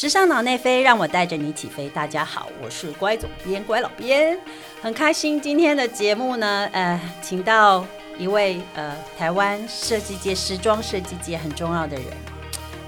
[0.00, 1.88] 时尚脑内飞，让我带着你起飞。
[1.88, 4.38] 大家好，我是乖总编乖老编，
[4.80, 7.84] 很开心今天的节目呢，呃，请到
[8.16, 12.06] 一位呃台湾设计界、时装设计界很重要的人，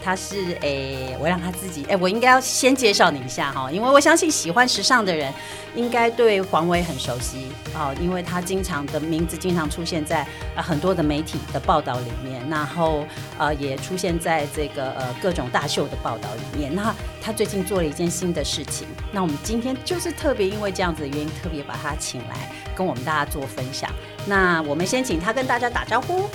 [0.02, 5.32] 他是诶，我让他自己诶，我应该要先介绍你一下哈，因为我相信喜欢时尚的人
[5.74, 10.26] 应该对黄伟很熟悉哦，因为他经常的名字经常出现在
[10.56, 13.04] 很多的媒体的报道里面，然后
[13.38, 16.74] 呃也出现在这个呃各种大秀的报道里面。
[16.74, 23.90] 那他最近做了一件新的事情，那我们今天就是特别因为这样子的原因，特别把他请来跟我们大家做分享。
[24.26, 26.28] 那我们先请他跟大家打招呼。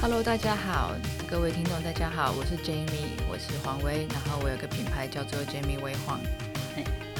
[0.00, 0.92] Hello，大家好，
[1.30, 6.18] 各位听众大家好，我是 Jamie，我是黄威，然后我有个品牌叫做 Jamie 威晃，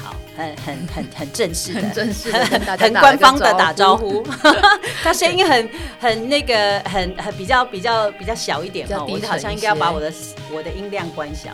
[0.03, 2.39] 好，很很很很正式的，很正式的
[2.79, 4.31] 很官方的打招招呼呼。
[5.05, 5.69] 他声音很
[6.01, 10.11] 很那个很很比较比较比较小一点哈，比较低沉我好像应该要把我的
[10.51, 11.51] 我的音量关小。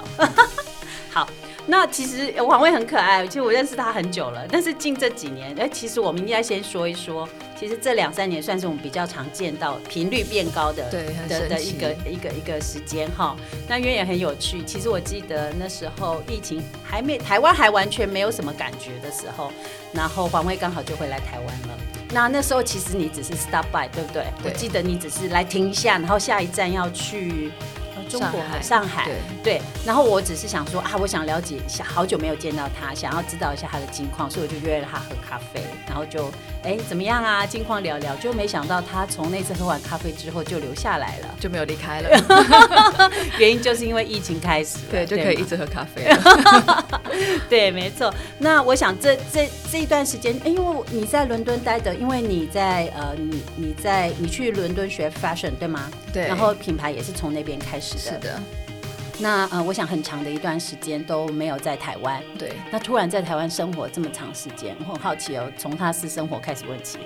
[1.10, 1.28] 好，
[1.66, 13.36] 那其实呃王威很可爱，其实我认识他很久了，但是近这几年，哎，其实我们应该先说一说，其实这两三年算是我们比较常见到频率变高的对很的的一个一个一个时间哈。
[13.68, 19.52] 那因为也很有趣，其实我记得那时候疫情还没台湾还完全没有什么感觉的时候，
[19.92, 21.78] 然后黄威刚好就回来台湾了。
[22.10, 24.24] 那那时候其实你只是 stop by，对不对？
[24.44, 27.83] 我记得你只是来停一下，然后下一站要去呃
[28.18, 29.04] 中国上海上海。
[29.04, 36.30] 对，对，然后我只是想说啊，我想了解一下，好久没有见到他，想要知道一下他的近况，所以我就约了他喝咖啡，然后就
[36.62, 42.10] 哎怎么样啊，近况聊聊，就没想到他从那次喝完咖啡之后就留下来了，就没有离开了，
[43.38, 47.00] 原因就是因为疫情开始了，对，就可以一直喝咖啡了。
[47.48, 48.12] 对，没错。
[48.38, 55.90] 那我想这这这一段时间，哎因为你在伦敦待的，因为你在呃，你你在你去伦敦学 fashion 对吗？
[56.12, 58.03] 对，然后品牌也是从那边开始的。
[58.12, 58.18] 是。
[58.18, 58.40] 的，
[59.20, 62.20] 那呃，我想很长的一段时间都没有在台湾。
[62.36, 66.98] 对，那突然在台湾生活这么长时间，我很好奇哦，从他私生活开始问起，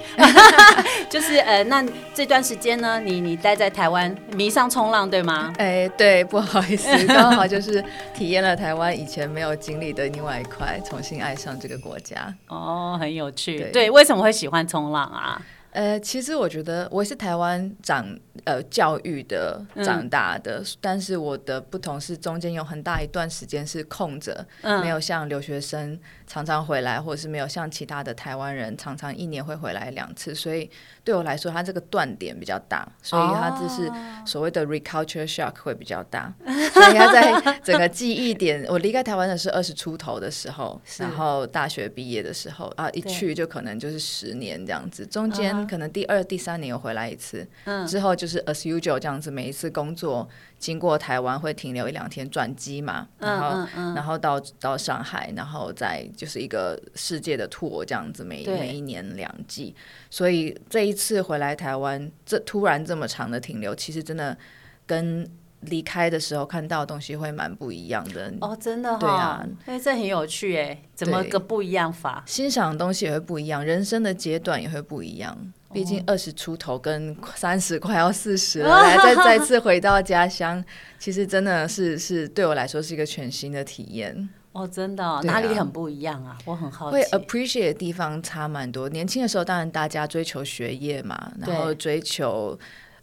[1.10, 5.52] 就是呃，那这段时间呢，你你待在台湾迷上冲浪对吗？
[5.58, 7.84] 哎，对，不好意思，刚好就是
[8.14, 12.34] 体验了台湾以前没有经历的另外一块，重新爱上这个国家。
[12.48, 13.58] 哦，很有趣。
[13.58, 15.40] 对对，为什么会喜欢冲浪啊？
[15.70, 18.04] 呃，其实我觉得我是台湾长
[18.44, 19.84] 呃教育的嗯。
[19.84, 24.80] 长大的，但是我的不同是中间有很大一段时间是空着，嗯。
[24.80, 30.70] 没有像留学生常常回来，或者是没有像其他的台湾人常常一年会回来两次，所以
[31.02, 33.90] 对我来说，它这个断点比较大，所以它就是
[34.26, 47.86] 所谓的 reculture shock 会比较大，所以它在整个记忆点，我离开台湾的是二十出头的时候，然后大学毕业的时候啊，一去就可能就是十年这样子，中间可能第二、第三年又回来一次，嗯。
[47.86, 50.28] 之后就是 as usual 这样子，每一次工作
[50.58, 59.74] 经过台湾会停留一两天转机嘛，然后、嗯嗯然后到到上海，然后再就是一个世界的 tour 这样子，每对每一年两季，
[60.10, 64.36] 所以这一次回来台湾，这突然这么长的停留，其实真的
[64.84, 65.28] 跟
[65.62, 68.32] 离开的时候看到的东西会蛮不一样的。
[68.40, 72.22] 哦，真的哈、对啊哎，这很有趣哎，怎么个不一样法？
[72.26, 75.52] 欣赏的东西也会不一样，人生的阶段也会不一样。
[75.72, 80.64] 毕哦竟二十出头跟三十快要四十了， 来再再次回到家乡，
[80.98, 84.28] 其实真的是是对我来说是一个全新的体验。
[84.52, 86.36] 哦，真的、哦，啊哪里很不一样啊？
[86.46, 87.10] 我很好会奇。
[87.10, 88.88] appreciate 的地方差蛮多。
[88.88, 92.58] 年轻的时候，当然大家追求学业嘛，然后追求。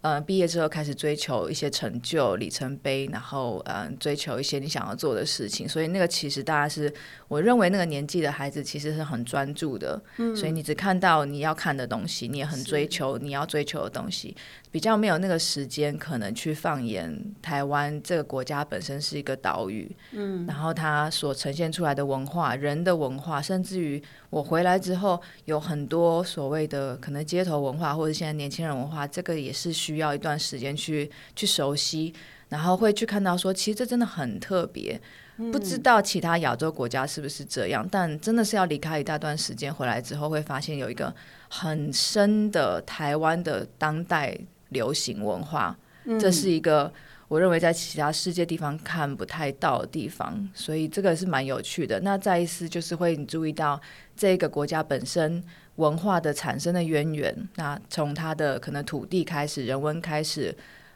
[0.06, 6.94] 呃，毕业之后开始追求一些成就里程碑，然后嗯、呃，追求一些你想要做的事情，所以那个其实大家是
[7.28, 14.36] 我认为那个年纪的孩子其实是很专注的，嗯所以你只看到你要看的东西，你也很追求你要追求的东西，
[14.76, 17.10] 比较没有那个时间可能去放眼
[17.42, 32.14] 台湾这个国家本身是一个岛屿，嗯，然后它所呈现出来的文化、人的文化，甚至于我回来之后有很多所谓的可能街头文化或者现在年轻人文化，这个也是需要一段时间去去熟悉，
[32.50, 35.00] 然后会去看到说，其实这真的很特别。
[35.54, 41.14] 不知道其他亚洲国家是不是这样，但真的是要离开一大段时间回来之后，会发现有一个
[41.50, 44.38] 很深的台湾的当代
[44.76, 45.76] 流行文化，
[46.20, 46.92] 这是一个
[47.28, 52.00] 我认为在其他世界地方看不太到的地方，所以这个是蛮有趣的。
[52.02, 53.82] 那再一次就是会你注意到
[54.16, 55.44] 这个国家本身
[55.78, 60.56] 文化的产生的渊源，那从它的可能土地开始，人文开始。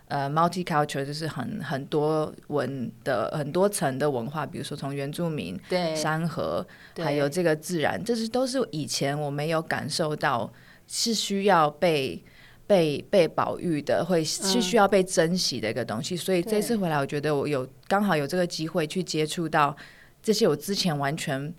[0.09, 6.65] 呃，multicultural 就是很很多文的很多层的文化，比如说从原住民、对，山河，
[6.95, 10.51] 对还有这个自然，这是都是以前我没有感受到
[10.87, 12.19] 是需要被
[12.69, 16.15] 被被保育的，会是需要被珍惜的一个东西。
[16.15, 19.75] 所以这次回来，我觉得我有刚好有这个机会去接触到
[20.21, 21.51] 这些我之前完全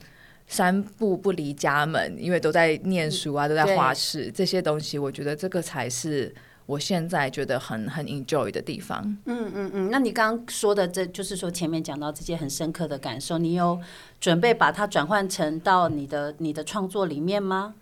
[0.47, 6.33] 三步不离家门，因为都在念书啊，都在画室，这些东西，我觉得这个才是
[6.65, 9.03] 我现在觉得很很 enjoy 的地方。
[9.25, 13.77] 嗯嗯嗯，那你刚刚说的，这就是说前面讲到这些很深刻的感受，你有
[14.21, 17.75] 准备把它转换成到你的你的创作里面吗？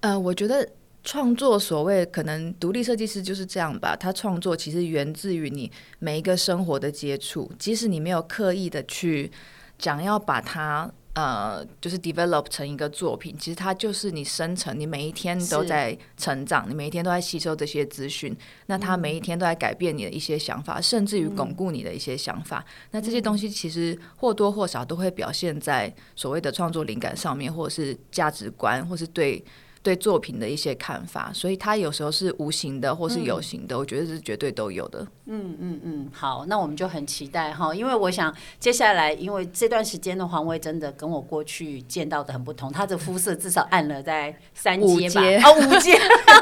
[0.00, 0.68] 呃，我觉得。
[1.04, 9.30] 创作所谓可能独立设计师就是这样吧，他创作其实源自于你每一个生活的接触，即使你没有刻意的去
[9.78, 18.34] 讲要把它呃就是 develop 成一个作品，其实它就是你生成，你每一天都在成长，你每一天都在吸收这些资讯，
[18.66, 29.44] 那它每一天都在改变你的一些想法，甚至于巩固你的一些想法，那这些东西其实或多或少都会表现在所谓的创作灵感上面，或者是价值观，或是对。
[29.84, 35.06] 对作品的一些看法，所以他有时候是无形的，或是有形的，我觉得是绝对都有的。
[35.26, 45.98] 嗯嗯嗯，好，那我们就很期待哈，因为我想接下来，因为这段时间的黄威真的跟我过去见到的很不同，他的肤色至少暗了在三阶吧，哦，五阶，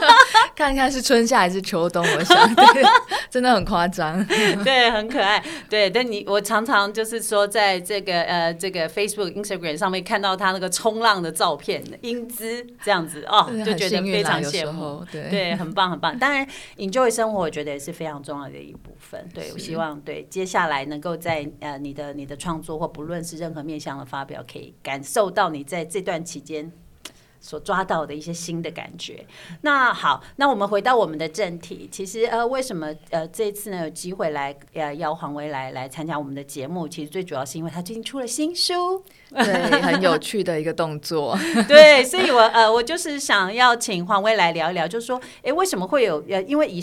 [0.54, 2.64] 看看是春夏还是秋冬，我想，对，
[3.28, 4.24] 真的很夸张，
[4.62, 13.26] 对，很可爱，对，但你我常常就是说，在这个呃这个 Facebook、Instagram 上面看到他那个冲浪的照片，英姿这样子。
[13.32, 16.18] 哦，就觉得非常羡慕，对对，很棒很棒。
[16.18, 16.46] 当然
[16.76, 19.26] ，enjoy 生活，我觉得也是非常重要的一部分。
[19.32, 26.70] 对我希望，对接下来能够在呃你的你的创作或不论是任何面向的发表，可以感受到你在这段期间。
[27.42, 29.26] 所抓到的一些新的感觉。
[29.60, 31.86] 那好，那我们回到我们的正题。
[31.92, 36.88] 其实呃，为什么呃这一次呢有机会来呃邀黄维来来参加我们的节目？
[36.88, 39.44] 其实最主要是因为他最近出了新书，对，
[39.82, 41.36] 很有趣的一个动作。
[41.66, 46.80] 对，所以我呃我就是想要请黄威来聊一聊，就是说，哎，为什么会有呃，因为以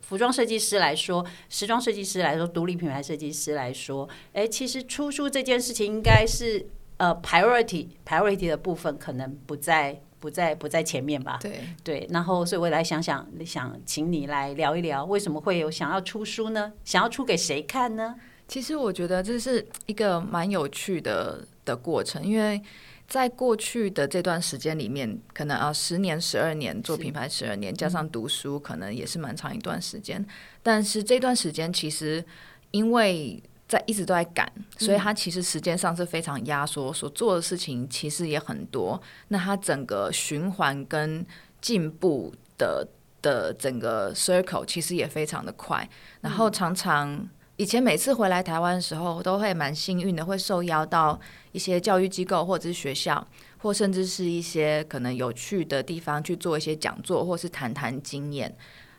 [0.00, 6.66] 服装设计师来说，时装设计师来说，独立品牌设计师来说，哎，其实出书这件事情应该是。
[6.98, 11.38] 呃，priority priority 的部分可能不在不在不在前面吧？
[11.42, 16.72] 对对，然后所以我来想想，想请你来聊一聊，为什么会有想要出书呢？
[16.84, 18.14] 想要出给谁看呢？
[18.46, 22.60] 其实我觉得这是一个蛮有趣的的过程，因为
[23.08, 30.24] 在过去的这段时间里面，可能啊十年、十二年做品牌十二年，加上读书，可能也是蛮长一段时间。
[30.62, 32.24] 但是这段时间其实
[32.70, 33.42] 因为
[33.72, 39.00] 在一直都在赶，所以他其实时间上是非常压缩，所做的事情其实也很多。
[39.28, 41.24] 那他整个循环跟
[41.60, 42.86] 进步的
[43.22, 45.88] 的整个 circle 其实也非常的快。
[46.20, 51.18] 然后常常以前每次回来台湾的时候，都会蛮幸运的，会受邀到
[51.52, 53.26] 一些教育机构或者是学校，
[53.58, 58.54] 或甚至是一些可能有趣的地方去做一些讲座，或是谈谈经验。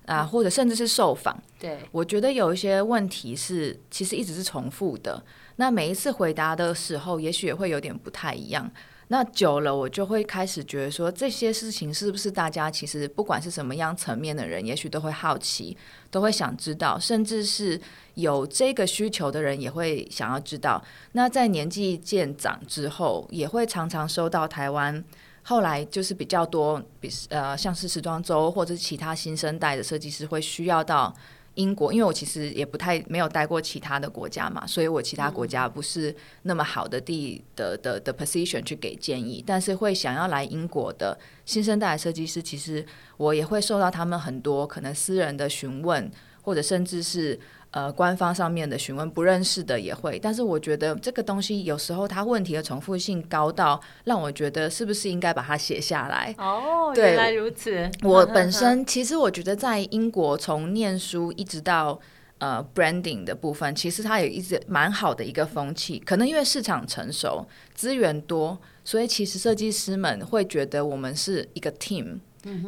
[0.06, 5.24] 啊，或者甚至是受访，对我觉得有一些问题是其实一直是重复的。
[5.56, 8.70] 那每一次回答的时候，也许也会有点不太一样。
[9.10, 15.78] 那久了，我就会开始觉得说，这些事情是不是大家其实不管是什么样层面的人，也许都会好奇，
[16.10, 17.80] 都会想知道，甚至是
[18.16, 20.84] 有这个需求的人也会想要知道。
[21.12, 25.04] 那在年纪渐长之后，也会常常收到台湾。
[25.44, 31.14] 后来就是比较多，比呃像是时装周或者其他新生代的设计师会需要到
[31.56, 42.86] 英国，因为我其实也不太没有待过其他的国家嘛，所以我其他国家不是那么好的地的的的 position 去给建议，但是会想要来英国的新生代的设计师，其实
[43.18, 46.10] 我也会受到他们很多可能私人的询问，
[46.42, 47.40] 或者甚至是。
[47.74, 56.36] 呃，官方上面的询问不认识的也会，但是我觉得这个东西有时候它问题的重复性高到让我觉得是不是应该把它写下来？
[56.38, 57.90] 哦，原来如此。
[58.04, 62.00] 我本身其实我觉得在英国从念书一直到
[62.38, 65.98] 呃 branding 的部分，其实它有一直蛮好的一个风气。
[66.06, 72.20] 可能因为市场成熟、资源多，所以其实设计师们会觉得我们是一个 team，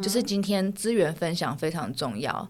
[0.02, 2.50] 就是今天资源分享非常重要。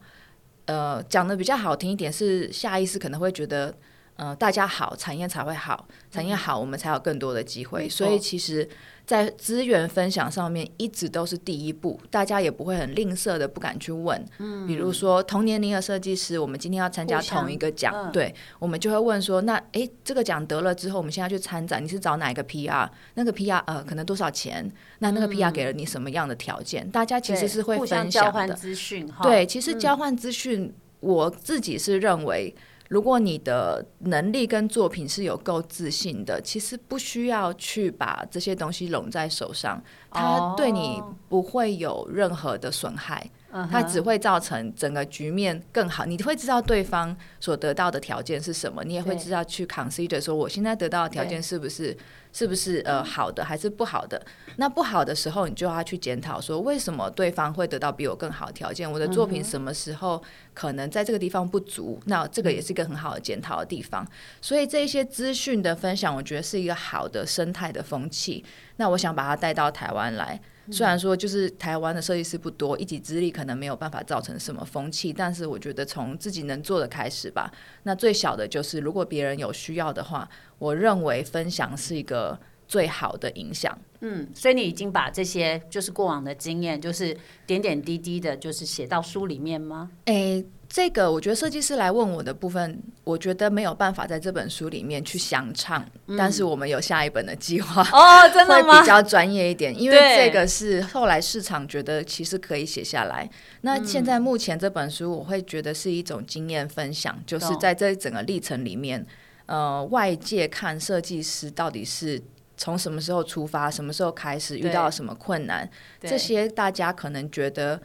[0.66, 3.76] 呃，讲的比较好听一点是下意识可能会觉得，
[4.16, 7.88] 呃，大家好，产业才会好，产业好，我们才有更多的机会。
[7.90, 8.70] 所以其实。
[9.06, 14.24] 在资源分享上面一直都是第一步，大家也不会很吝啬的不敢去问。
[14.40, 22.90] 嗯，比如说同年龄的设计师，我们今天要参加同一个奖，对，我们就会问说，那诶，这个奖得了之后，我们现在去参展，你是找哪一个 PR？
[23.14, 24.70] 那个 PR 呃，可能多少钱？
[25.00, 26.90] 那那个 PR 给了你什么样的条件？
[26.90, 28.54] 大家其实是会分享的。
[28.56, 32.56] 资讯，对，其实交换资讯，我自己是认为。
[32.88, 43.30] 如果你的能力跟作品是有够自信的，其实不需要去把这些东西拢在手上，它对你不会有任何的损害。
[43.72, 46.06] 它只会造成整个局面更好。
[46.06, 51.96] 你会知道对方所得到的条件是什么，你也会知道去 consider 说我现在得到的条件是不是
[52.34, 54.22] 是不是呃好的还是不好的。
[54.58, 60.22] 那不好的时候，你就要去检讨说为什么对方会得到比我更好的条件，我的作品什么时候
[60.54, 64.06] 可能在这个地方不足，那这个也是一个很好的检讨的地方。
[64.42, 68.44] 所以这一些资讯的分享，我觉得是一个好的生态的风气。
[68.76, 70.42] 那我想把它带到台湾来。
[70.72, 77.52] 虽然说就是台湾的设计师不多，一己之力可能没有办法造成什么风气，但是我觉得从自己能做的开始吧。
[77.84, 83.78] 那最小的就是，如果别人有需要的话，我认为分享是一个最好的影响。
[84.02, 89.92] 嗯，所以你已经把这些就是过往的经验，就是点点滴滴的，就是写到书里面吗？
[90.06, 90.46] 诶。
[90.68, 95.86] 这个我觉得设计师来问我的部分，我觉得没有办法在这本书里面去详唱，
[96.18, 103.30] 但是我们有下一本的计划哦，真的会比较专业一点，因为这个是后来市场觉得其实可以写下来。
[103.62, 109.06] 那现在目前这本书，我会觉得是一种经验分享，就是在这整个历程里面，
[109.46, 112.22] 呃，外界看设计师到底是
[112.58, 115.70] 从什么时候出发，什么时候开始遇到什么困难，
[116.02, 117.80] 这些大家可能觉得，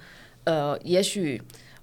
[0.44, 1.40] 呃，也许。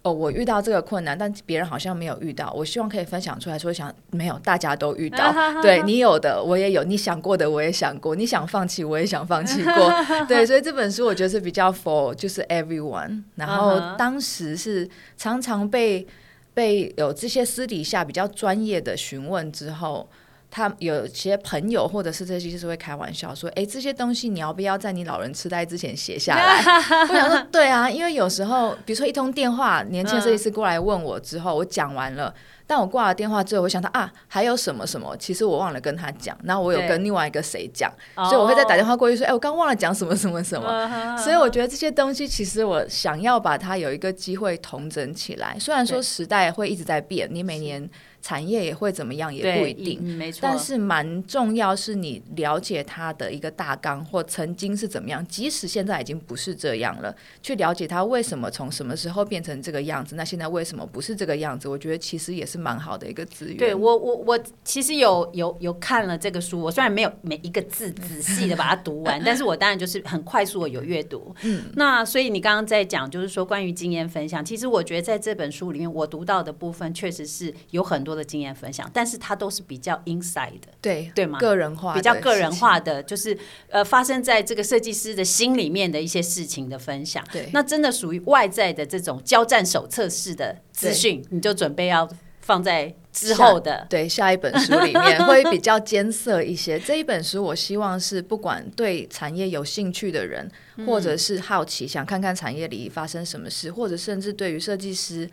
[0.07, 2.51] 哦，我遇到这个困难，但别人好像没有遇到。
[2.55, 5.33] 我希望可以分享出来，说想没有，大家都遇到。
[5.61, 9.93] 对你有的，我也有；你想过的，我也想过；你想放弃，我也想放弃过。
[10.27, 13.23] 对，所以这本书我觉得是比较 for 就是 everyone。
[13.35, 16.05] 然后当时是常常被
[16.53, 20.09] 被有这些私底下比较专业的询问之后。
[20.49, 26.61] 他有些朋友或者是这些就是会开玩笑说：“哎，这些东西你要不要在你老人痴呆之前写下来？”
[27.09, 32.33] 我想说，对啊，因为有时候，比如说一通电话，年轻设计师过来问我之后，我讲完了。
[32.69, 35.15] 但我挂了电话之后，我想到啊，还有什么什么？
[35.17, 36.37] 其实我忘了跟他讲。
[36.43, 40.85] 然后我有跟另外一个谁讲，所以我会再打电话过去说：“哎，我刚忘了讲什么什么什么。
[41.17, 45.55] ”所以我觉得这些东西，其实我想要把它有一个机会统整起来。
[45.57, 47.89] 虽然说时代会一直在变，你每年
[48.27, 50.03] 产业也会怎么样，也不一定。
[50.03, 50.39] 没错。
[50.41, 55.25] 但是蛮重要是你了解它的一个大纲，或曾经是怎么样。
[55.27, 61.69] 即使现在已经不是这样了，去了解它为什么从什么时候变成这个样子，那现在为什么不是这个样子？
[61.69, 62.57] 我觉得其实也是。
[62.57, 63.55] 蛮好的一个资源。
[63.55, 71.33] 对我，我我其实有有有看了这个书，我虽然没有每一个字仔细的把它读完， 但是我当然就是很快速的有阅读。
[71.43, 81.39] 嗯，那所以你刚刚在讲，就是说关于经验分享，其实我觉得在这本书里面，我读到的部分确实是有很多的经验分享，但是它都是比较 inside 的，对对吗？
[81.39, 83.37] 个人化，比较个人化的，就是
[83.69, 87.23] 呃发生在这个设计师的心里面的一些事情的分享。
[87.31, 92.09] 对，那真的属于外在的这种交战手册式的资讯，你就准备要。
[92.39, 96.79] 放在之后的对下一本书里面会比较艰涩一些。
[96.87, 100.49] 这一本书我希望是不管对产业有兴趣的人，
[100.85, 105.29] 或者是好奇想看看产业里发生什么事，或者甚至对于设计师、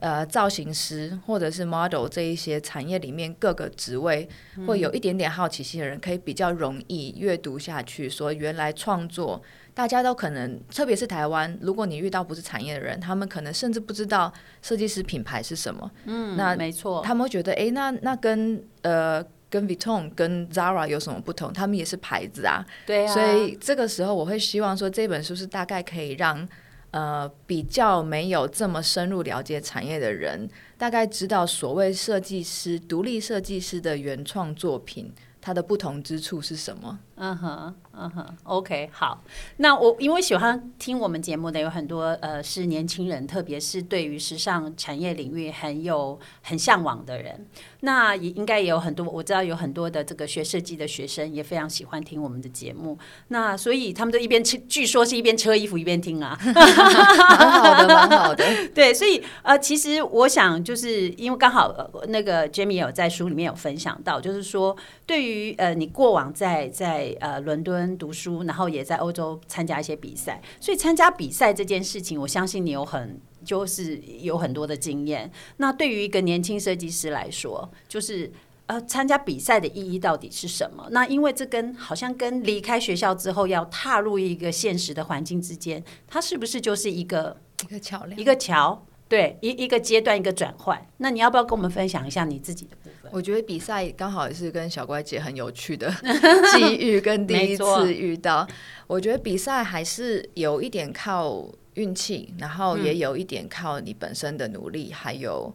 [0.00, 4.28] 呃造型师或者是 model 这一些产业里面各个职位
[4.66, 8.10] 会有一点点好奇心的人，可以比较容易阅读下去。
[8.10, 9.40] 说原来创作。
[9.72, 14.30] 大家都可能，特别是台湾，如果你遇到不是产业的人，他们可能甚至不知道
[14.60, 15.90] 设计师品牌是什么。
[16.04, 21.52] 嗯，那没错，他们会觉得，哎，那那跟呃跟 Vuitton、跟 Zara 有什么不同？
[21.52, 22.66] 他们也是牌子啊。
[22.84, 23.14] 对啊。
[23.14, 26.46] 所以这个时候，我会希望说，这本书是大概可以让
[26.90, 35.12] 呃比较没有这么深入了解产业的人，大概知道所谓设计师、独立设计师的原创作品。
[35.42, 37.00] 它的不同之处是什么？
[37.22, 39.22] 嗯哼，嗯哼，OK，好。
[39.58, 47.46] 那我因为喜欢听我们节目的有很多呃是年轻人，特别是对于时尚产业领域很有很向往的人。
[47.80, 52.98] 那也应该也有很多，我知道有很多的这个学设计的学生也非常喜欢听我们的节目。
[53.28, 58.44] 那所以他们都一边车，据说是一边车衣服一边听啊，蛮好的，蛮好的。
[58.74, 64.74] 对，所以呃，其实我想就是因为刚好那个 Jamie 有在书里面有分享到，就是说
[65.04, 73.20] 对于呃你过往在在呃伦敦读书，然后也在欧洲参加一些比赛，所以参加比赛这件事情，我相信你有很。
[73.42, 75.32] 就是有很多的经验。
[75.56, 78.30] 那对于一个年轻设计师来说，就是
[78.66, 80.86] 呃，参加比赛的意义到底是什么？
[80.90, 88.20] 那因为这跟好像跟离开学校之后要踏入一个现实的环境之间，它是不是就是一个一个桥梁？
[88.20, 88.84] 一个桥？
[89.10, 90.80] 对，一一个阶段一个转换。
[90.96, 93.10] 那你要不要跟我们分享一下你自己的部分？
[93.12, 95.92] 我觉得比赛刚好也是跟小乖姐很有趣的
[96.54, 98.46] 机遇，跟第一次遇到。
[98.86, 101.46] 我觉得比赛还是有一点靠。
[101.74, 105.54] 运气，然后也有一点靠你本身的努力，还有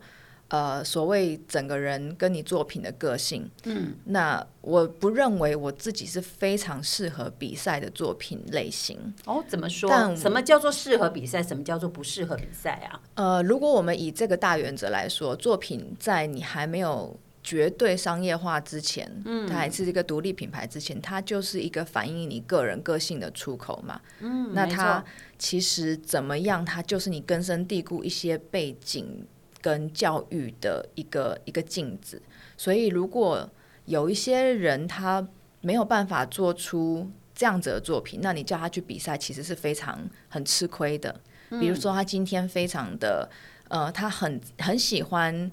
[0.50, 9.14] 呃，所谓整个人跟你作品的个性，嗯，那我不认为我自己是非常适合比赛的作品类型。
[9.26, 9.90] 哦，怎么说？
[9.90, 11.42] 但什么叫做适合比赛？
[11.42, 13.02] 什么叫做不适合比赛啊？
[13.16, 24.00] 呃，如果我们以这个大原则来说，作品在你还没有绝对商业化之前，嗯，它还是一个独立品牌之前，它就是一个反映你个人个性的出口嘛。
[24.20, 25.04] 嗯，那它
[25.40, 29.26] 其实怎么样，它就是你根深蒂固一些背景
[29.66, 32.22] 跟教育的一个一个镜子。
[32.56, 33.50] 所以，如果
[33.86, 35.28] 有一些人他
[35.62, 41.20] 没有办法做出这样子的作品，那你叫他去比赛，其实是非常很吃亏的。
[41.60, 43.28] 比如说，他今天非常的
[43.70, 45.52] 呃，他很很喜欢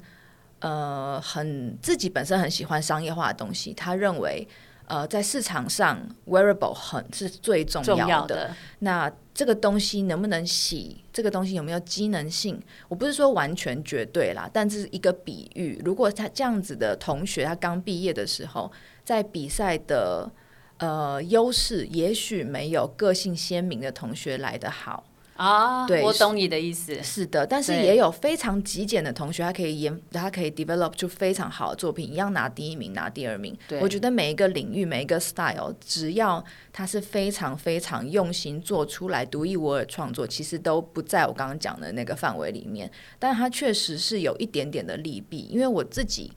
[0.58, 4.46] 呃，很自己本身很喜欢商业化的东西，他认为。
[4.92, 8.10] 呃，在市场上，wearable 很是最重重要的。
[8.10, 11.02] 要的，那这个东西能不能洗？
[11.10, 12.60] 这个东西有没有机能性？
[12.88, 15.80] 我不是说完全绝对啦，但这是一个比喻。
[15.82, 18.70] 如果他这样子的同学，他刚毕业的时候，
[19.02, 20.30] 在比赛的
[20.76, 25.04] 呃优势，也许没有个性鲜明的同学来得好。
[25.36, 27.02] 啊，对我懂你的意思。
[27.02, 33.56] 是的，但是也有非常极简的同学，他可以研，他可以 develop 出非常好的作品，一样拿第一名，拿第二名。
[33.80, 42.90] 我觉得每一个领域，每一个 style，只要他是非常非常用心做出来独一无二的创作，其实都不在我刚刚讲的那个范围里面。
[43.18, 46.30] 但它确实是有一点点的利弊，因为我自己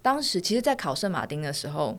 [0.00, 1.98] 当时其实，在考圣马丁的时候。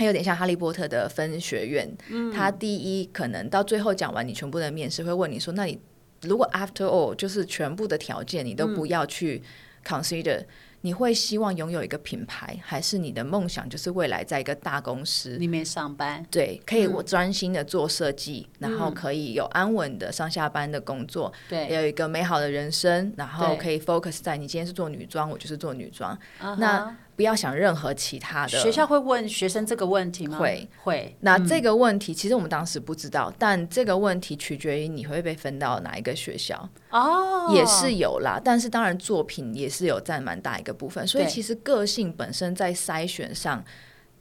[0.00, 2.32] 它有点像哈利波特的分学院，嗯。
[2.32, 5.78] 他第一可能到最后讲完你全部的面试，会问你说，那你
[6.22, 9.42] 如果 after all 就是全部的条件你都不要去
[9.84, 10.42] consider，、
[10.80, 15.36] 你会希望拥有一个品牌，还是你的梦想就是未来在一个大公司？
[15.36, 26.18] 里面上班，对，可以我专心的做设计，然后可以有安稳的上下班的工作，也对，有一个美好的人生，然后可以 focus 在你今天是做女装，我就是做女装，
[26.58, 28.58] 那不要想任何其他的。
[28.58, 30.38] 学校会问学生这个问题吗？
[30.38, 31.14] 会会。
[31.20, 38.40] 那这个问题，其实我们当时不知道，但这个问题取决于你会被分到哪一个学校，哦，也是有啦。
[38.42, 43.62] 但是当然，作品也是有占蛮大一个部分，所以其实个性本身在筛选上，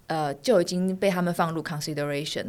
[0.08, 2.48] 呃，就已经被他们放入 consideration。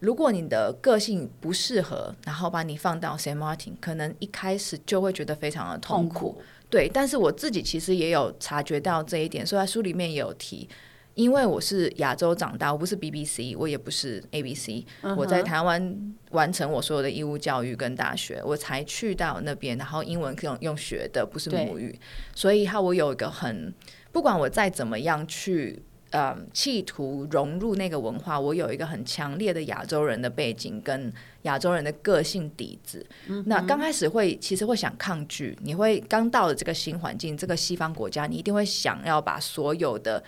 [0.00, 6.42] 如果你的个性不适合，然后把你放到 Saint Martin，可能一开始就会觉得非常的痛痛苦。
[6.68, 6.76] 苦。
[6.76, 10.68] 对，但是我自己其实也有察觉到这一点，所以在书里面也有提。
[11.14, 14.84] 因为我是亚洲长大，我不是 BBC，我也不是 ABC，、
[15.16, 21.98] 我在台湾完成我所有的义务教育跟大学，我才去到那边，然后英文用用学的，不是母语，
[22.36, 23.74] 所以哈，我有一个很，
[24.12, 25.82] 不管我再怎么样去。
[26.10, 33.04] 呃，企图融入那个文化，我有一个很强烈的亚洲人的背景跟亚洲人的个性底子。
[33.44, 40.24] 那刚开始会其实会想抗拒，你会刚到了这个新环境，这个西方国家，你一定会想要把所有的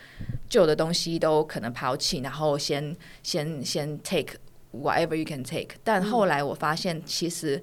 [0.50, 4.34] 旧的东西都可能抛弃，然后先先先 take
[4.74, 5.68] whatever you can take。
[5.82, 7.62] 但后来我发现，其实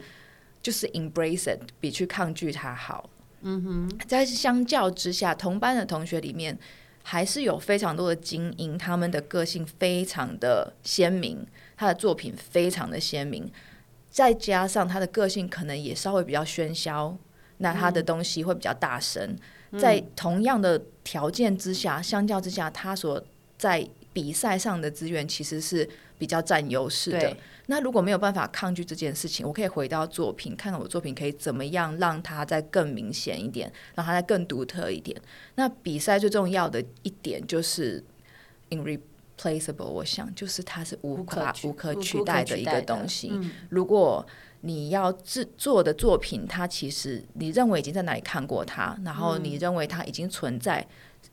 [0.59, 3.07] 就是 embrace it 比去抗拒它好。
[3.43, 6.57] 嗯哼，在相较之下，同班的同学里面。
[7.09, 13.49] 还是有非常多的精英，他们的个性非常的鲜明，他的作品非常的鲜明，
[14.09, 17.17] 再加上他的个性可能也稍微比较喧嚣，
[17.59, 19.37] 那他的东西会比较大声。
[19.79, 23.23] 在同样的条件之下，相较之下，他所
[23.57, 27.37] 在比赛上的资源其实是比较占优势的。
[27.67, 35.19] 那如果没有办法抗拒这件事情，我可以回到作品，看看我作品可以怎么样让它再更明显一点，让它再更独特一点。
[35.55, 38.03] 那比赛最重要的一点就是
[39.37, 43.29] irreplaceable，我想就是它是无无可法无可取代的一个东西。
[43.31, 44.25] 嗯如果
[44.61, 50.85] 你要制作的作品，它其实你认为已经在哪里看过它，然后你认为它已经存在。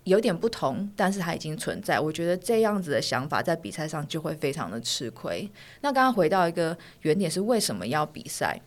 [0.04, 1.98] 有点不同，但是它已经存在。
[1.98, 5.50] 我觉得这样子的想法在比赛上就会非常的吃亏。
[5.80, 8.60] 那刚刚回到一个原点是为什么要比赛？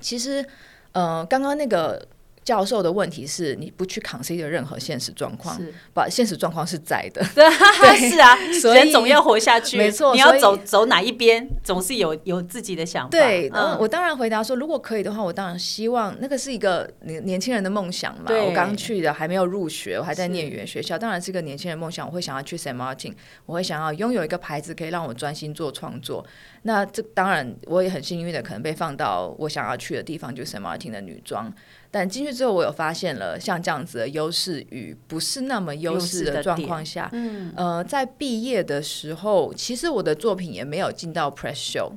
[0.00, 0.44] 其实，
[0.90, 2.04] 呃，刚刚那个
[2.46, 5.60] 教授的问题是你不去 consider 任何现实状况，
[5.92, 7.20] 把现实状况是在的。
[7.34, 13.10] 对，是啊，所以人总要活下去，没错你要走走哪一边，总是有有自己的想法。
[13.10, 18.26] 对，嗯，我当然回答说，如果可以的话，我当然希望那个是一个年年轻人的梦想嘛。
[18.30, 22.06] 我刚去的，还没有入学，我还在念语言学校，当然是一个年轻人梦想。
[22.06, 23.12] 我会想要去 Saint Martin，
[23.44, 26.24] 我会想要拥有一个牌子，可以让我专心做创作。
[26.62, 31.52] 那这当然我也很幸运的，可能被放到我想要去的地方，就是 Saint Martin 的女装。
[31.90, 41.92] 但进去之后，我有发现了像这样子的优势与不是那么优优势的状况下，嗯，呃，在毕业的时候，其实我的作品也没有进到 press show。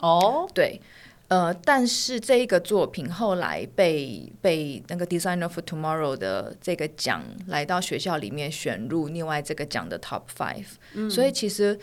[0.00, 0.80] 哦，对，
[1.28, 11.78] 呃，但是这一个作品后来被被那个 Designer for Tomorrow 的这个奖来到学校里面选入另外这个奖的 Top Five，所以其实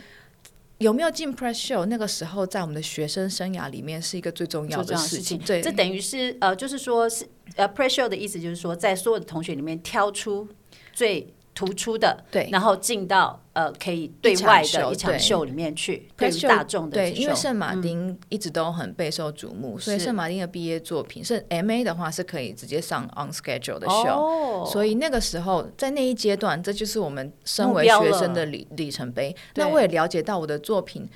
[0.82, 5.38] 有没有进 Press Show 那个时候在我们的学生生涯里面是一个最重要的事情。
[5.40, 10.48] 对，这等于是呃，就是说是呃 Press Show 的意思就是说在所有的同学里面挑出
[10.94, 11.34] 最。
[11.66, 16.32] 突出的，对，然后进到呃可以对外的一场秀里面去，对。
[16.32, 29.36] 于大众的对，因为圣马丁一直都很备受瞩目，所以圣马丁的毕业作品是 M A 的话是可以直接上 on schedule 的秀，所以那个时候在那一阶段，这就是我们身为学生的里里程碑。
[29.56, 31.08] 那我也了解到我的作品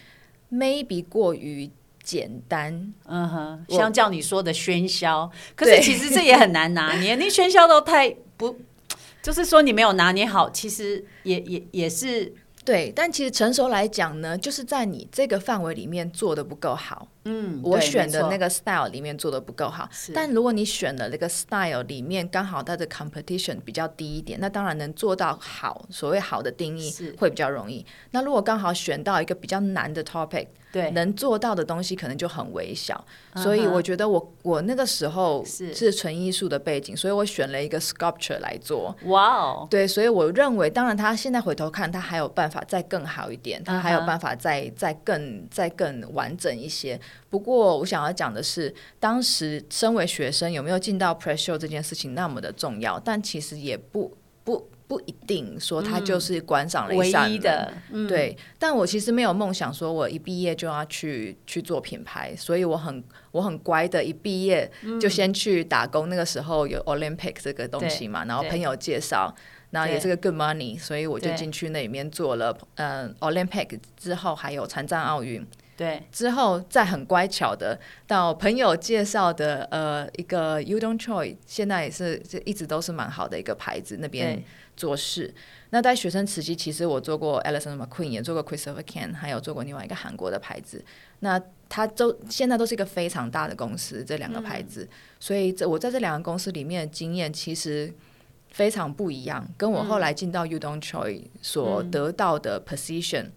[0.51, 1.71] maybe 过于
[2.03, 8.55] 简单，嗯哼，相较你说的喧嚣，可是其实这也很难拿捏， 那喧嚣都太不。
[9.25, 12.31] 就是说你没有拿捏好，其实也也也是
[12.63, 17.07] 对，但其实成熟来讲呢，就是在你这个范围里面做的不够好。
[17.25, 19.89] 嗯，我选的那个 style 里面做的不够好。
[20.13, 25.85] 但如果你选的那个 style 里面刚好它的 competition 比较低一点，那当然能做到好。
[25.89, 27.85] 所谓好的定义会比较容易。
[28.11, 30.47] 那如果刚好选到一个比较难的 topic。
[30.71, 33.01] 对，能做到的东西可能就很微小，
[33.37, 38.93] 所以我觉得我我那个时候是纯艺术的背景，所以我选了一个 sculpture 来做。
[39.05, 46.99] 哇哦，对，所以我认为，当然他现在回头看，他还有办法再更好一点，他还有办法再再更再更完整一些。
[47.29, 54.69] 不过我想要讲的是，当时身为学生有没有进到 press show 这件事情那么的重要，但其实也不不。
[54.87, 57.27] 不一定说他就是观赏了一扇
[57.89, 58.37] 门，对。
[58.59, 66.07] 但我其实没有梦想说，我一毕业就要去去做品牌，所以我很我很乖的，一毕业就先去打工。
[66.07, 69.33] 那个时候有 Olympic 这个东西嘛，然后朋友介绍，
[69.71, 72.55] 然后也是个 good money，所以我就进去那里面做了。
[72.75, 75.43] 嗯，Olympic 之后还有残障奥运。
[75.77, 84.41] 对，之后再很乖巧的到朋友介绍的呃一个 Udon Choi，现在也是这一直都是蛮好的一个牌子那边
[84.77, 85.33] 做事。
[85.71, 90.81] 那在学生时期，其实我做过 Alison McQueen，也做过 Christopher Ken，还有做过另外一个韩国的牌子。
[91.19, 94.87] 那它都现在都是一个非常大的公司，这两个牌子。
[95.19, 97.93] 所以这我在这两个公司里面的经验其实
[98.49, 103.31] 非常不一样，跟我后来进到 Udon Choi 所得到的 position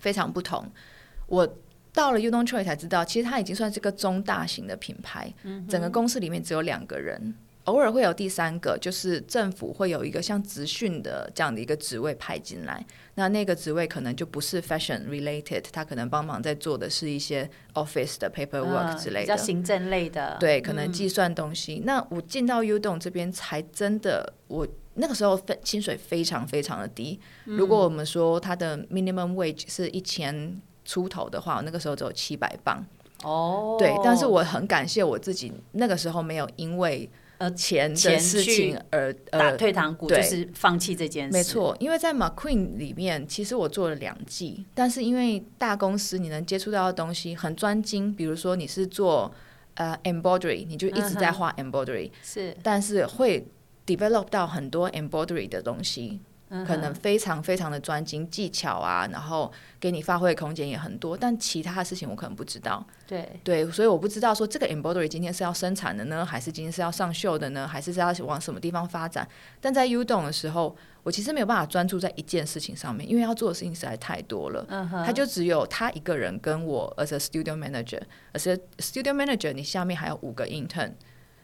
[0.00, 0.68] 非常不同。
[1.26, 1.46] 我
[1.98, 5.34] 到了 Udon Choi 才知道，其实它已经算是个中大型的品牌。
[5.68, 7.34] 整个公司里面只有两个人，
[7.64, 12.86] 偶尔会有第三个，就是政府会有一个像职训的这样的一个职位派进来。
[13.16, 20.36] 那那个职位可能就不是 fashion related，他可能帮忙在做的是一些 office 的 paperwork 之类的，比较行政类的。
[20.38, 21.82] 对，可能计算东西。
[21.84, 27.18] 那我进到 Udon 这边才真的，我那个时候分薪水非常非常的低。
[27.44, 30.60] 如果我们说它的 minimum wage 是一千。
[30.88, 32.82] 出头的话，我那个时候只有七百磅。
[33.22, 41.32] 哦，对，但是我很感谢我自己那个时候没有因为呃钱的事情而打退堂鼓，就是放弃这件事。
[41.32, 49.30] 没错，因为在 McQueen 里面，其实我做了两季，但是因为大公司你能接触到的东西很专精，比如说你是做
[49.74, 53.46] 呃 embroidery，你就一直在画 embroidery，是，但是会
[53.84, 56.20] develop 到很多 embroidery 的东西。
[56.66, 62.84] 可能非常非常的专精技巧啊，然后给你发挥的空间也很多，但其他的事情我可能不知道。
[63.06, 69.26] 对对，所以我不知道说这个 embroidery 今天是要生产的呢，还是今天是要上秀的呢，还是是要往什么地方发展？
[69.60, 74.66] 但在 U 动的时候，我其实没有办法专注在一件事情上面，因为要做的事情实在太多了。
[74.68, 80.92] 嗯他就只有他一个人跟我，as a studio manager，as a studio manager，你下面还有五个 intern，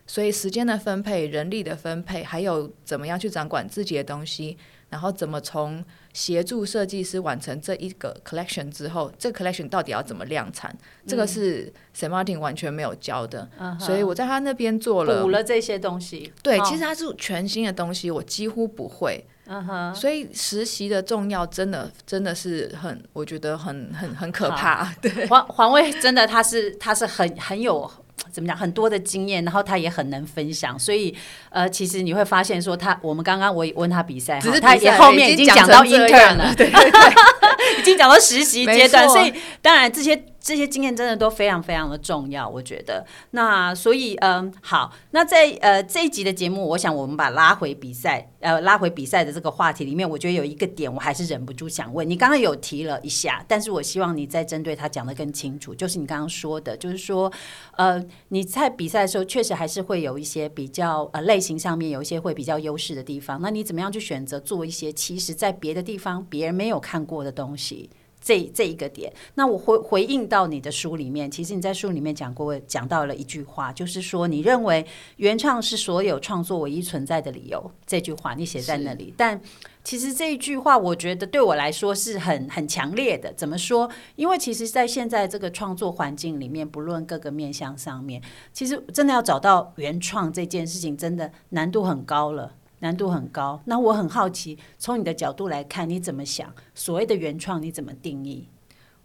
[0.06, 4.58] 所以时间的分配、人力的分配，还有怎么样去掌管自己的东西。
[4.94, 10.72] 然后怎么从协助设计师完成这一个 collection 之后，这个 collection 到底要怎么量产？
[11.04, 16.32] 这个是 Sam Martin 完全没有教的，所以我在他那边做了补了这些东西。
[16.44, 19.26] 对，其实它是全新的东西，我几乎不会。
[19.46, 24.94] 嗯哼，所以实习的重要真的真的是很，我觉得很很很可怕。
[25.02, 27.90] 对，黄黄卫真的他是他是很很有。
[28.34, 28.56] 怎么讲？
[28.56, 31.14] 很多的经验，然后他也很能分享，所以
[31.50, 37.14] 呃，其实你会发现说他，我们刚刚我问他比赛，只是他也后面已经讲到 intern 了，对对对，
[37.80, 40.24] 已经讲到实习阶段，所以当然这些。
[40.44, 43.02] 这些经验真的都非常非常的重要，我觉得。
[43.30, 52.14] 那所以，嗯，好，那在呃这一集的节目，我想我们把拉回比赛，呃，拉回比赛的这个话题里面，我觉得有一个点，我还是忍不住想问你。
[52.14, 55.74] 刚刚有提了一下，但是我希望你再针对他讲的更清楚。
[55.74, 57.32] 就是你刚刚说的，就是说，
[57.78, 63.40] 呃，你在比赛的时候，确实还是会有一些比较呃类型上面有一些会比较优势的地方。
[63.40, 67.88] 那你怎么样去选择做一些其实在别的地方别人没有看过的东西？
[68.24, 69.12] 这这一个点。
[69.34, 74.84] 那我回回应到你的书里面，其实你在书里面讲过，讲到了一句话，就是说你认为
[75.16, 77.70] 原创是所有创作唯一存在的理由。
[77.86, 79.38] 这句话你写在那里，但
[79.84, 83.30] 其实这一句话，我觉得对我来说是很很强烈的。
[83.34, 83.90] 怎么说？
[84.16, 92.54] 因为其实，在现在这个创作环境里面，不论各个面向上面，其实真的要找到原创这件事情，真的难度很高了。
[92.84, 96.52] 难度很高，那我很好奇，从你的角度来看，你怎么想？
[96.74, 98.46] 所谓的原创，你怎么定义？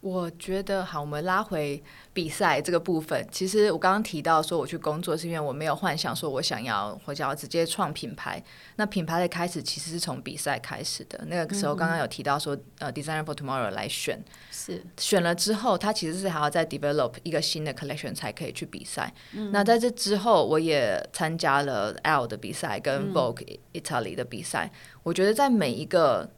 [0.00, 1.82] 我觉得好，我们拉回
[2.14, 3.26] 比赛这个部分。
[3.30, 8.42] 其实我刚刚提到说，我去工作是因为我没有幻想，说我想要或者要直接创品牌。
[8.76, 11.22] 那品牌的开始其实是从比赛开始的。
[11.26, 19.12] 那个时候刚刚有提到说，呃，Designer for Tomorrow 来选，是选了之后，他其实是还要再 develop 一个新的 collection 才可以去比赛。
[19.52, 24.72] 那在这之后，我也参加了 L 的比赛跟 Vogue Italy 的比赛。
[25.02, 26.30] 我觉得在每一个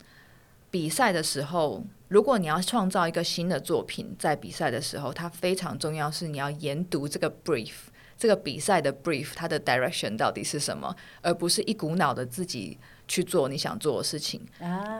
[0.72, 1.84] 比赛的时候。
[2.08, 7.72] 如果你要创造一个新的作品，在比赛的时候，它非常重要是你要研读这个 brief，
[8.18, 12.76] 这个比赛的 brief，它的 direction 到底是什么，而不是一股脑的自己
[13.08, 14.46] 去做你想做的事情。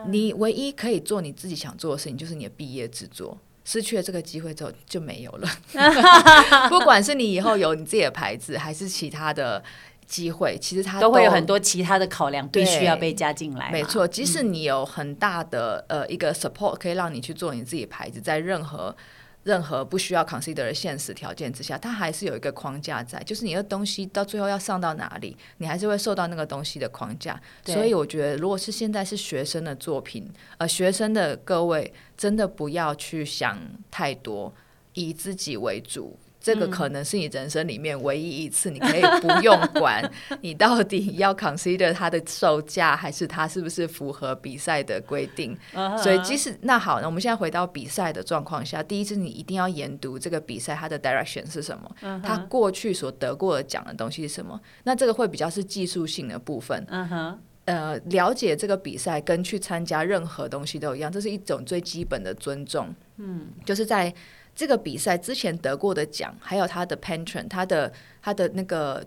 [0.07, 3.37] 你唯一可以做你自己想做的事情，就是你的毕业制作。
[3.63, 5.47] 失去了这个机会之后就没有了。
[6.67, 9.63] 不管是你以后有你自己的牌子，还是其他的。
[10.07, 13.71] 机会其实它都会有很多其他的考量，必须要被加进来。
[13.71, 18.95] 没错，即使你有很大的呃一个 support，可以让你去做你自己牌子，在任何
[19.43, 27.37] 任何不需要 consider 的现实条件之下，它还是有一个框架在，就是你的东西到最后要上到哪里，你还是会受到那个东西的框架。
[27.65, 33.59] 所以我觉得，如果是现在是学生的作品，呃，学生的各位真的不要去想
[33.91, 34.53] 太多，
[34.93, 36.17] 以自己为主。
[36.43, 40.03] 这个可能是你人生里面唯一一次，你可以不用 管
[40.41, 45.57] 你到底要 consider 它的售价，还是它是不是符合比赛的规定。
[46.03, 54.59] 所以，即使那好，那我们现在回到比赛的状况下，第一次你一定要研读这个比赛它的 direction 是什么，它过去所得过的奖的东西是什么。
[54.83, 56.85] 那这个会比较是技术性的部分。
[56.89, 62.93] 嗯哼，呃，了解这个比赛跟去参加任何东西都一样，这是一种最基本的尊重。
[63.15, 64.13] 嗯，就是在。
[64.55, 69.05] 这个比赛之前得过的奖，还有他的 patron，他的他的那个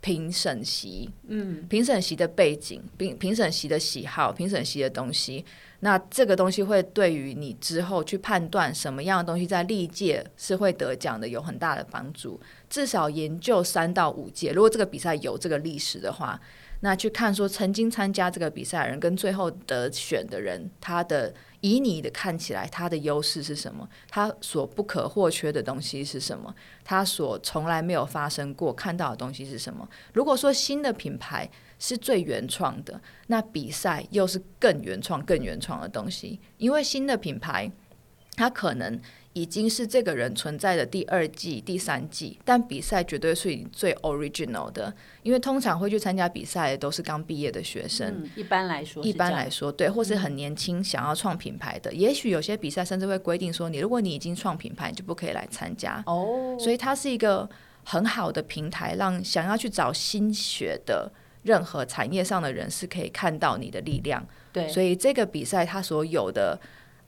[0.00, 5.44] 评审席，嗯，评审席的背景，评评审席的喜好，评审席的东西，
[5.80, 12.40] 那这个东西会对于你之后去判断什么样的东西在历届是会得奖的有很大的帮助。
[12.68, 16.40] 至少研究三到五届，如果这个比赛有这个历史的话，
[16.80, 21.34] 那去看说曾经参加这个比赛的人跟最后得选的人，他的。
[21.60, 23.88] 以你的看起来，他的优势是什么？
[24.08, 26.54] 他所不可或缺的东西是什么？
[26.84, 29.88] 他所从来没有发生过看到的东西是什么？
[30.12, 37.68] 如果说新的品牌是最原创的，那比赛又是更原创、更原创的东西，因为新的品牌
[38.36, 39.00] 它可能。
[39.38, 48.28] 已经是这个人存在的第二季、第三季，但比赛绝对是最 original 的，因为通常会去参加比赛的都是刚毕业的学生。
[48.34, 56.02] 一般来说，一般来说，对，或是很年轻想要创品牌的，也许有些比赛甚至会规定说，你如果你已经创品牌，你就不可以来参加。
[56.06, 57.48] 哦，所以它是一个
[57.84, 61.08] 很好的平台，让想要去找新血的
[61.44, 64.26] 任何产业上的人是可以看到你的力量。
[64.52, 66.58] 对，所以这个比赛它所有的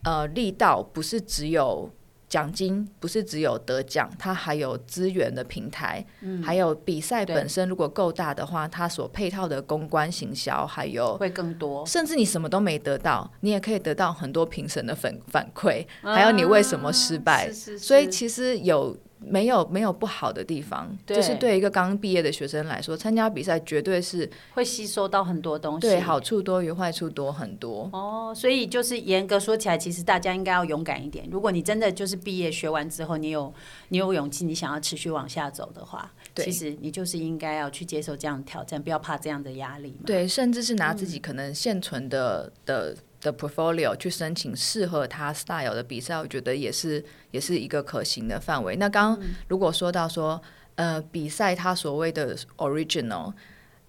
[0.04, 1.90] 呃力道不是只有。
[2.30, 6.02] 奖金不是只有得奖，它还有资源的平台，
[6.42, 7.68] 还有比赛本身。
[7.68, 11.84] 如果够大的话，它所配套的公关行销还有会更多。
[11.84, 17.52] 甚至你什么都没得到，你也可以得到很多评审的反反馈，还有你为什么失败。
[17.52, 18.96] 所以其实有。
[19.20, 27.88] 没有没有不好的地方，就是对一个刚毕业的学生来说，参加比赛绝对是会吸收到很多东西，对，好处多于坏处多很多。
[27.92, 31.28] 哦，所以就是严格说起来，其实大家应该要勇敢一点。
[31.30, 33.52] 如果你真的就是毕业学完之后，你有
[33.88, 39.94] 你有勇气，你想要持续往下走的话，其实你就是应该要去接受这样的挑战，不要怕这样的压力。
[40.06, 42.96] 对，甚至是拿自己可能现存的的。
[43.20, 48.76] 的 portfolio 去申请适合他 style 的比赛，我觉得也是也是一个可行的范围。
[48.76, 50.40] 那刚如果说到说，
[50.76, 53.32] 呃，比赛他所谓的 original，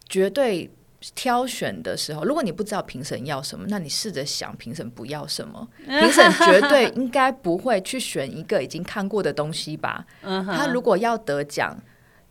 [0.09, 0.69] 绝对
[1.15, 5.67] 挑选的时候，如果你不知道评审要什么，那你试着想评审不要什么。
[5.87, 10.05] 评审绝对应该不会去选一个已经看过的东西吧？
[10.21, 11.75] 他如果要得奖，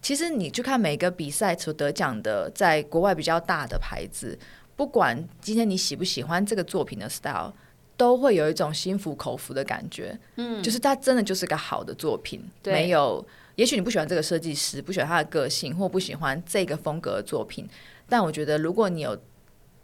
[0.02, 4.38] 其实你去看每个比赛所得奖的，在国外比较大的牌子。
[4.80, 7.52] 不管今天你喜不喜欢这个作品的 style，
[7.98, 10.18] 都会有一种心服口服的感觉。
[10.36, 12.42] 嗯，就是它真的就是个好的作品。
[12.64, 13.22] 没有，
[13.56, 17.68] 也许你不喜欢这个设计师，不喜欢他的个性，或不喜欢这个风格的作品。
[18.08, 19.14] 但我觉得，如果你有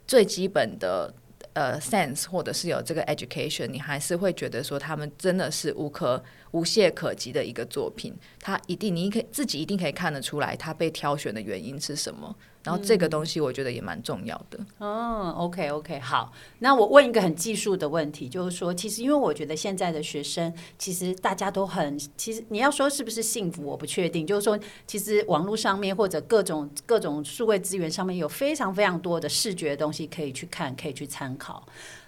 [0.06, 1.12] 最基本的
[1.52, 8.14] 呃 sense 或者是有这个 education，你还是会觉得说他们真的是无可无懈可击的一个作品。
[8.40, 12.34] 他一定你可以自己一定可以看得出来，他被挑选的原因是什么。
[12.66, 14.58] 然后这个东西我觉得也蛮重要的。
[14.78, 24.26] 哦，OK OK，好，那我问一个很技术的问题，就是说，其实因为我觉得现在的学生，其实大家都很，其实你要说是不是幸福，我不确定。
[24.26, 31.64] 就是说，其实网络上面或者各种各种数位资源上面有非常非常多的视觉的东西可以去看，可以去参考。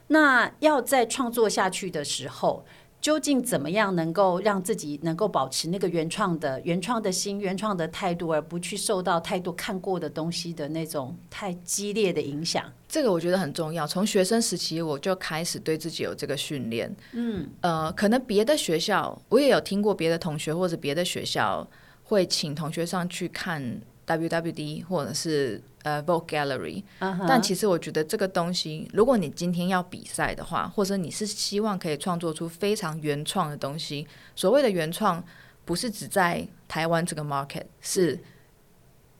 [0.09, 2.65] 那要在创作下去的时候。
[3.01, 12.65] 究竟怎么样能够让自己能够保持那个原创的原创的心、原创的态度，而不去受到太多看过的东西的那种太激烈的影响？
[12.89, 13.87] 这个我觉得很重要。
[13.87, 16.95] 从学生时期我就开始对自己有这个训练。
[17.13, 21.67] 嗯，呃，可能别的学校我也有听过，别的同学或者别的学校
[22.03, 25.61] 会请同学上去看 WWD 或者是。
[25.85, 26.83] 呃，Vogue Gallery，
[27.27, 35.25] 但其实我觉得这个东西，如果你今天要比赛的话，或者你是希望可以创作出非常原创的东西，所谓的原创，
[35.65, 38.19] 不是只在台湾这个 market，是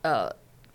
[0.03, 0.29] 呃。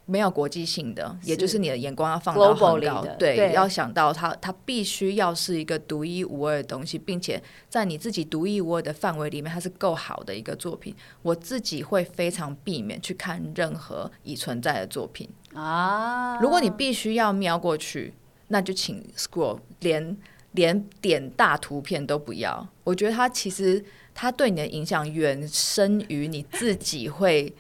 [0.06, 10.94] 没有国际性的，也就是你的眼光要放到很高，对，要想到它，它必须要是一个独一无二的东西，并且在你自己独一无二的范围里面，它是够好的一个作品。
[11.22, 16.38] 我自己会非常避免去看任何已存在的作品啊。
[16.42, 18.14] 如果你必须要瞄过去，
[18.50, 20.18] 那就请 scroll，连
[20.52, 22.68] 连点大图片都不要。
[22.84, 23.82] 我觉得它其实
[24.14, 27.54] 它对你的影响远深于你自己会。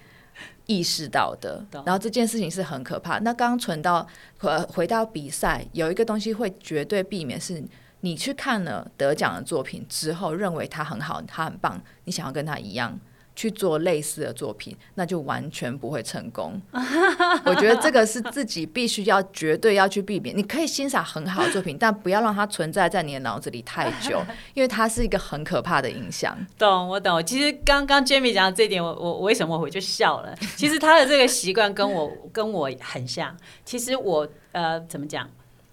[0.65, 3.19] 意识到的，然后这件事情是很可怕。
[3.19, 4.07] 那刚存到
[4.39, 7.63] 呃回到比赛，有一个东西会绝对避免，是
[8.01, 12.99] 你去看了得奖的作品之后，认为他很好，他很棒，你想要跟他一样。
[13.35, 16.61] 去做类似的作品，那就完全不会成功。
[17.45, 20.35] 我觉得这个是自己必须要绝对要去避免。
[20.37, 26.37] 你可以欣赏很好的作品，但不要让它存在在你的脑子里太久， 因为它是一个很可怕的影响。
[26.57, 27.23] 懂，我懂。
[27.25, 30.35] 其实刚刚 Jamie 讲的这点，我我为什么我就笑了？
[30.55, 33.35] 其实他的这个习惯跟我跟我很像。
[33.65, 35.29] 其实我呃怎么讲？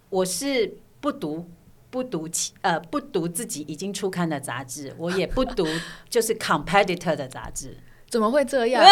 [0.09, 1.47] 我是不读。
[1.91, 5.67] 不读其呃不读自己已经出刊的杂志，我也不读
[6.09, 7.77] 就是 competitor 的杂志，
[8.09, 8.83] 怎么会这样？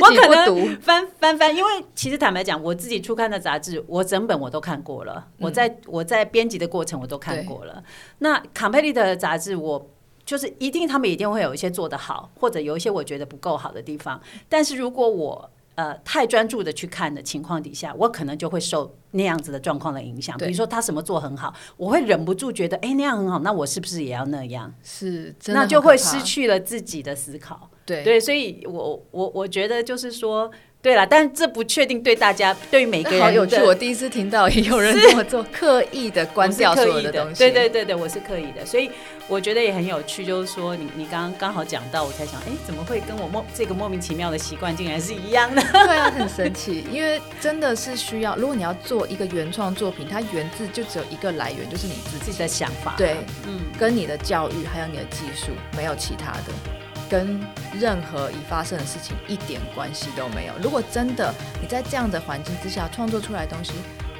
[0.00, 7.82] 我可能翻翻翻，因为其实坦白讲，我自己出刊的杂志，我整本我都看过了，我在我在编辑的过程我都看过了。
[8.18, 9.90] 那 competitor 的杂志，我
[10.24, 14.20] 就是一定他们一定会有一些做得好，或者有一些我觉得不够好的地方。
[14.48, 20.36] 但是如果我呃，太专注的去看的情况底下，我可能就会受那样子的状况的影响。
[20.38, 24.72] 比如说他什么做很好，我会忍不住觉得，哎，那样很好，那我是不是也要那样？
[24.82, 27.70] 是，那就会失去了自己的思考。
[27.86, 30.50] 对对，所以我我我觉得就是说。
[30.84, 33.56] 对啦，但这不确定对大家，对于每个人好有趣。
[33.62, 37.38] 我第一次听到有人这么做，刻意的关掉所有的东西。
[37.38, 38.90] 对对对对，我是刻意的，所以
[39.26, 40.26] 我觉得也很有趣。
[40.26, 45.62] 就是说，你你刚刚刚好讲到，我才想，哎，怎么会跟我莫这个莫名其妙的习惯竟然是一样的？
[45.72, 46.84] 对啊，很神奇。
[46.92, 52.94] 因为真的是需要，如果你要做一个原创作品，它源自就只有一个来源，就是你自己的想法。
[52.98, 53.16] 对，
[53.46, 56.73] 嗯，跟你的教育还有你的技术，没有其他的。
[57.08, 57.40] 跟
[57.78, 60.54] 任何已发生的事情一点关系都没有。
[60.62, 63.72] 如果真的你在这样的环境之下创作出来的东西，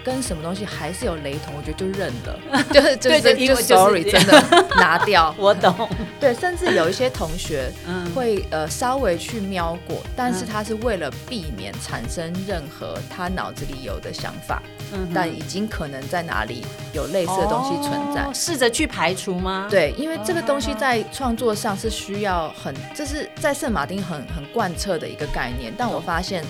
[0.04, 2.38] 跟什么东西还是有雷同，我觉得就认了，
[2.70, 5.34] 就是就是就 sorry，真的拿掉。
[5.38, 5.88] 我懂。
[6.20, 7.70] 对，甚至有一些同学
[8.14, 14.62] 会呃稍微去瞄过，但是他是为了避免产生任何他脑子里有的想法，
[15.14, 19.66] 但已经可能在哪里有类似的东西存在，试着去排除吗？
[19.70, 26.44] 对，因为这个东西在创作上是需要很，这是在圣马丁很很贯彻的一个概念，但我发现。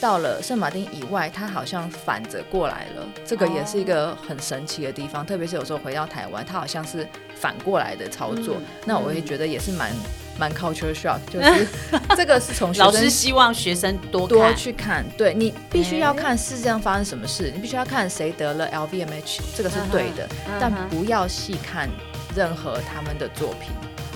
[0.00, 5.24] 到了圣马丁以外，它好像反着过来了，这个也是一个很神奇的地方。
[5.24, 9.92] 特别是有时候回到台湾，它好像是反过来的操作，那我会觉得也是蛮
[10.38, 11.66] 蛮 culture shock，就是
[12.16, 20.26] 这个是从老师希望学生多多去看，对你必须要看世界上发生什么事，你必须要看谁得了 LVMH，这个是对的，
[20.58, 21.90] 但不要细看
[22.34, 23.70] 任何他们的作品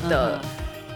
[0.08, 0.40] 的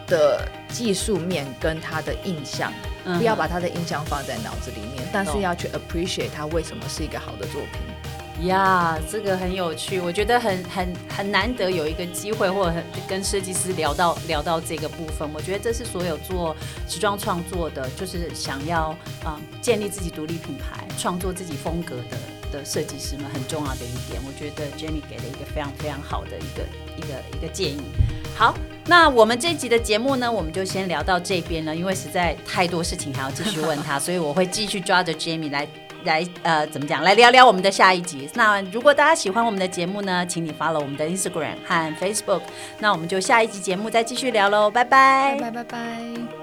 [0.07, 2.73] 的技术面跟他的印象。
[3.05, 8.47] 不要把他的印象放在脑子里面，但是要去 appreciate 他为什么是一个好的作品。
[8.47, 12.77] 呀，这个很有趣，我觉得很很很难得有一个机会，或者
[13.09, 15.29] 跟设计师聊到聊到这个部分。
[15.35, 16.55] 我觉得这是所有做
[16.87, 22.17] 时装创作的，就是想要啊建立自己独立品牌、创作自己风格的
[22.53, 24.23] 的设计师们很重要的一点。
[24.25, 26.65] 我觉得 Jenny 给了一个非常非常好的一个
[26.97, 27.83] 一个一个建议。
[28.37, 28.55] 好。
[28.89, 35.69] 那我们这集的节目呢，我们就先聊到这边了，因为实在太多事情还要继续问他，所以我会继续抓着 Jamie 来
[36.05, 38.29] 来呃怎么讲来聊聊我们的下一集。
[38.33, 42.41] 那如果大家喜欢我们的节目呢，请你发了我们的 Instagram 和 Facebook。
[42.79, 46.38] 那我们就下一集节目再继续聊喽，拜拜拜拜拜拜。